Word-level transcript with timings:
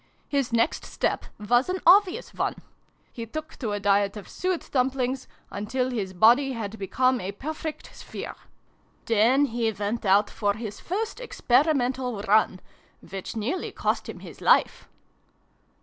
"His 0.37 0.51
next 0.51 0.83
step 0.83 1.25
was 1.39 1.69
an 1.69 1.77
obvious 1.85 2.33
one. 2.33 2.55
He 3.13 3.27
took 3.27 3.55
to 3.57 3.71
a 3.71 3.79
diet 3.79 4.17
of 4.17 4.27
suet 4.27 4.67
dumplings, 4.71 5.27
until 5.51 5.91
his 5.91 6.11
body 6.13 6.53
had 6.53 6.79
become 6.79 7.21
a 7.21 7.31
perfect 7.33 7.95
sphere. 7.95 8.33
Then 9.05 9.43
192 9.43 9.77
SYLVIE 9.77 9.87
AND 9.87 10.01
BRUNO 10.01 10.15
CONCLUDED. 10.15 10.15
he 10.17 10.17
went 10.17 10.17
out 10.17 10.29
for 10.31 10.53
his 10.57 10.79
first 10.79 11.19
experimental 11.19 12.21
run 12.23 12.59
which 13.07 13.35
nearly 13.35 13.71
cost 13.71 14.09
him 14.09 14.21
his 14.21 14.41
life 14.41 14.89